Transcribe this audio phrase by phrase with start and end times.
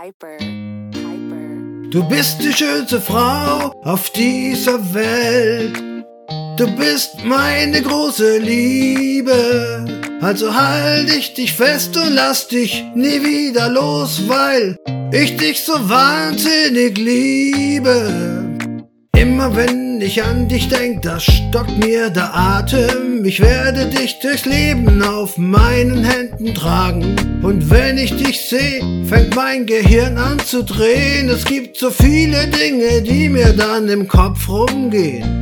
[0.00, 0.38] Piper.
[0.38, 1.90] Piper.
[1.90, 5.76] Du bist die schönste Frau auf dieser Welt.
[6.56, 9.84] Du bist meine große Liebe.
[10.22, 14.78] Also halt ich dich fest und lass dich nie wieder los, weil
[15.12, 18.49] ich dich so wahnsinnig liebe.
[19.20, 23.22] Immer wenn ich an dich denk, da stockt mir der Atem.
[23.26, 27.16] Ich werde dich durchs Leben auf meinen Händen tragen.
[27.42, 31.28] Und wenn ich dich seh, fängt mein Gehirn an zu drehen.
[31.28, 35.39] Es gibt so viele Dinge, die mir dann im Kopf rumgehen.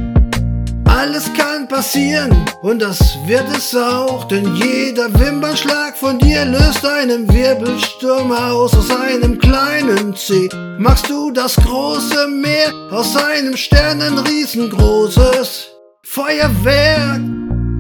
[0.98, 7.33] Alles kann passieren und das wird es auch, denn jeder Wimpernschlag von dir löst einen
[7.33, 8.75] Wirbelsturm aus.
[8.75, 15.69] Aus einem kleinen See machst du das große Meer, aus einem Stern ein riesengroßes
[16.03, 17.20] Feuerwerk.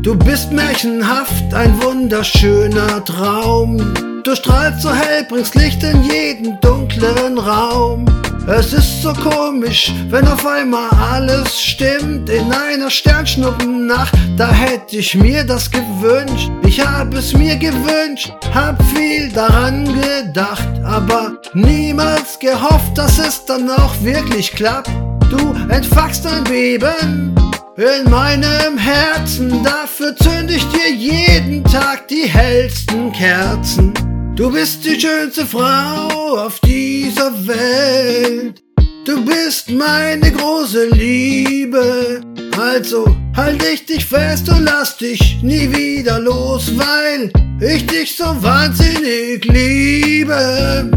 [0.02, 3.78] Du bist märchenhaft, ein wunderschöner Traum.
[4.22, 8.06] Du strahlst so hell, bringst Licht in jeden dunklen Raum.
[8.50, 14.14] Es ist so komisch, wenn auf einmal alles stimmt in einer Sternschnuppennacht.
[14.38, 16.50] Da hätte ich mir das gewünscht.
[16.66, 23.68] Ich hab es mir gewünscht, hab viel daran gedacht, aber niemals gehofft, dass es dann
[23.68, 24.90] auch wirklich klappt.
[25.30, 27.34] Du entfachst ein Beben
[27.76, 33.92] in meinem Herzen, dafür zünd ich dir jeden Tag die hellsten Kerzen.
[34.38, 38.62] Du bist die schönste Frau auf dieser Welt.
[39.04, 42.20] Du bist meine große Liebe.
[42.56, 43.04] Also
[43.36, 49.44] halt ich dich fest und lass dich nie wieder los, weil ich dich so wahnsinnig
[49.44, 50.88] liebe.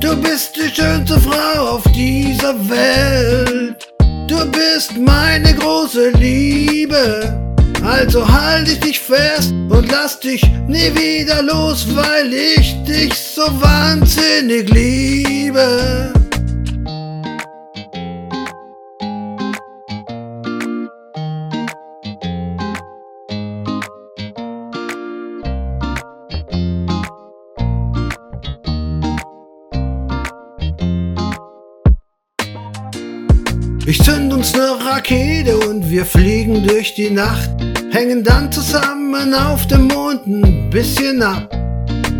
[0.00, 3.92] Du bist die schönste Frau auf dieser Welt.
[4.28, 7.45] Du bist meine große Liebe.
[7.86, 13.42] Also halt ich dich fest und lass dich nie wieder los, weil ich dich so
[13.60, 16.12] wahnsinnig liebe.
[33.86, 37.50] Ich zünd uns ne Rakete und wir fliegen durch die Nacht,
[37.90, 41.48] hängen dann zusammen auf dem Mond ein bisschen ab.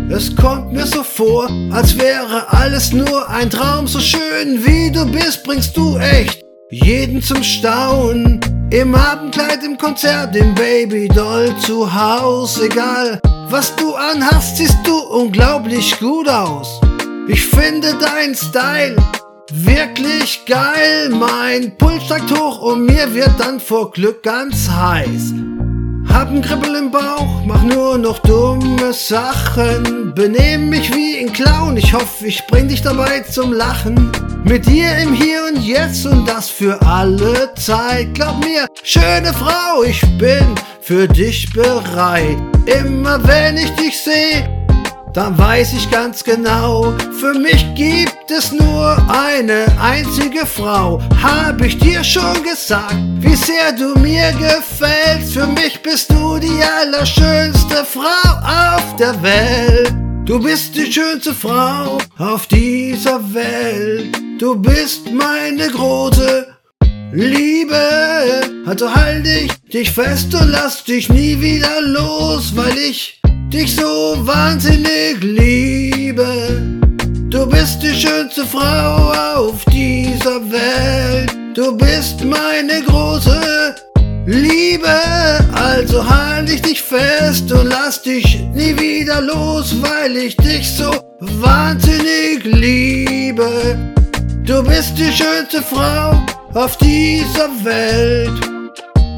[0.09, 5.05] Es kommt mir so vor, als wäre alles nur ein Traum, so schön wie du
[5.05, 8.39] bist, bringst du echt jeden zum Staunen.
[8.71, 15.97] Im Abendkleid, im Konzert, im Babydoll zu Haus, egal was du anhast, siehst du unglaublich
[15.99, 16.81] gut aus.
[17.27, 18.95] Ich finde dein Style
[19.51, 25.33] Wirklich geil, mein Puls steigt hoch und mir wird dann vor Glück ganz heiß.
[26.09, 30.13] Hab ein Kribbel im Bauch, mach nur noch dumme Sachen.
[30.13, 34.11] Benehm mich wie ein Clown, ich hoffe, ich bring dich dabei zum Lachen.
[34.43, 38.13] Mit dir im Hier und Jetzt und das für alle Zeit.
[38.13, 42.37] Glaub mir, schöne Frau, ich bin für dich bereit.
[42.65, 44.56] Immer wenn ich dich seh,
[45.17, 51.01] dann weiß ich ganz genau, für mich gibt es nur eine einzige Frau.
[51.23, 55.33] Hab ich dir schon gesagt, wie sehr du mir gefällst.
[55.33, 59.91] Für mich bist du die allerschönste Frau auf der Welt.
[60.25, 64.15] Du bist die schönste Frau auf dieser Welt.
[64.37, 66.45] Du bist meine große
[67.11, 67.81] Liebe.
[68.67, 73.19] Also halt dich, dich fest und lass dich nie wieder los, weil ich
[73.49, 76.27] dich so wahnsinnig liebe.
[77.29, 81.35] Du bist die schönste Frau auf dieser Welt.
[81.53, 83.75] Du bist meine große
[84.25, 84.99] Liebe.
[85.53, 90.91] Also halt ich dich fest und lass dich nie wieder los, weil ich dich so
[91.19, 93.77] wahnsinnig liebe.
[94.43, 96.21] Du bist die schönste Frau
[96.53, 98.39] auf dieser Welt.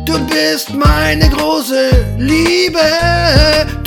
[0.05, 2.79] Du bist meine große Liebe.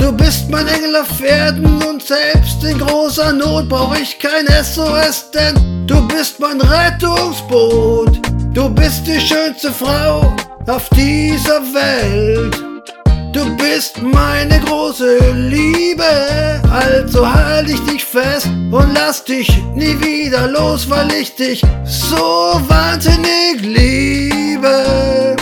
[0.03, 5.31] Du bist mein Engel auf Erden und selbst in großer Not brauche ich kein SOS,
[5.31, 8.19] denn du bist mein Rettungsboot.
[8.53, 10.35] Du bist die schönste Frau
[10.67, 12.53] auf dieser Welt.
[13.31, 16.03] Du bist meine große Liebe,
[16.69, 22.59] also halt ich dich fest und lass dich nie wieder los, weil ich dich so
[22.67, 25.33] wahnsinnig liebe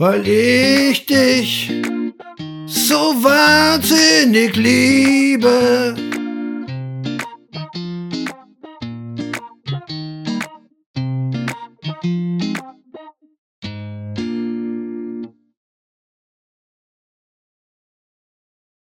[0.00, 1.70] weil ich dich
[2.70, 6.09] so wahnsinnig liebe.